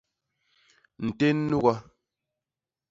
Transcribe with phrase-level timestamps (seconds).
[1.07, 1.75] Ntén nuga.